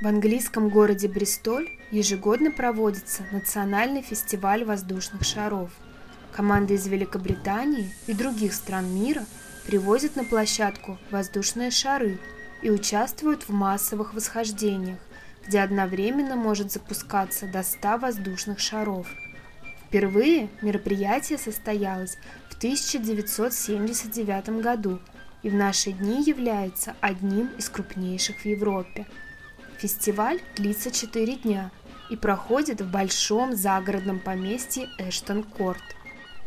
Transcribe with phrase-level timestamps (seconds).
[0.00, 5.70] В английском городе Бристоль ежегодно проводится национальный фестиваль воздушных шаров.
[6.32, 9.24] Команды из Великобритании и других стран мира
[9.66, 12.18] привозят на площадку воздушные шары
[12.60, 14.98] и участвуют в массовых восхождениях,
[15.46, 19.06] где одновременно может запускаться до 100 воздушных шаров.
[19.86, 22.18] Впервые мероприятие состоялось
[22.50, 24.98] в 1979 году
[25.44, 29.06] и в наши дни является одним из крупнейших в Европе–
[29.78, 31.70] Фестиваль длится 4 дня
[32.10, 35.82] и проходит в большом загородном поместье Эштон-Корт.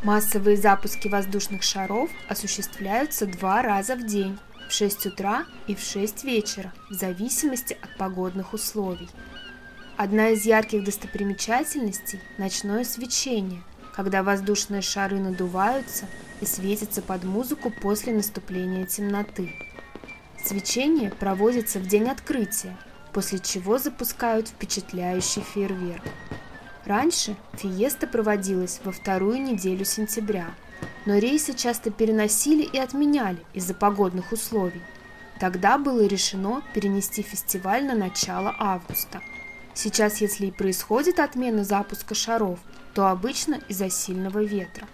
[0.03, 4.37] Массовые запуски воздушных шаров осуществляются два раза в день,
[4.69, 9.09] в 6 утра и в 6 вечера, в зависимости от погодных условий.
[9.97, 13.63] Одна из ярких достопримечательностей– ночное свечение,
[13.95, 16.05] когда воздушные шары надуваются
[16.39, 19.51] и светятся под музыку после наступления темноты.
[20.45, 22.77] Свечение проводится в день открытия
[23.17, 26.03] после чего запускают впечатляющий фейерверк.
[26.85, 30.53] Раньше фиеста проводилась во вторую неделю сентября,
[31.07, 34.83] но рейсы часто переносили и отменяли из-за погодных условий.
[35.39, 39.19] Тогда было решено перенести фестиваль на начало августа.
[39.73, 42.59] Сейчас, если и происходит отмена запуска шаров,
[42.93, 44.87] то обычно из-за сильного ветра.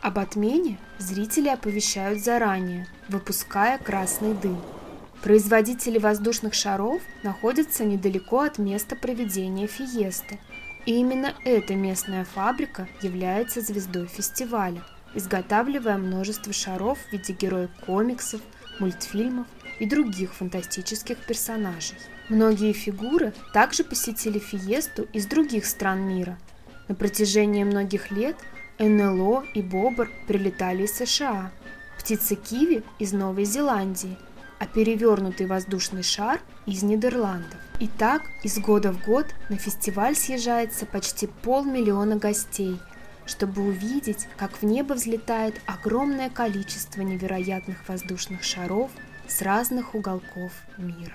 [0.00, 4.60] Об отмене зрители оповещают заранее, выпуская красный дым–
[5.22, 10.38] Производители воздушных шаров находятся недалеко от места проведения фиесты,
[10.86, 18.40] и именно эта местная фабрика является звездой фестиваля, изготавливая множество шаров в виде героев комиксов,
[18.78, 19.48] мультфильмов
[19.80, 21.96] и других фантастических персонажей.
[22.28, 26.38] Многие фигуры также посетили фиесту из других стран мира.
[26.86, 28.36] На протяжении многих лет
[28.78, 31.50] НЛО и Бобр прилетали из США,
[31.98, 34.16] птица Киви из Новой Зеландии–
[34.58, 37.58] а перевернутый воздушный шар из Нидерландов.
[37.80, 42.78] И так из года в год на фестиваль съезжается почти полмиллиона гостей,
[43.24, 48.90] чтобы увидеть, как в небо взлетает огромное количество невероятных воздушных шаров
[49.28, 51.14] с разных уголков мира.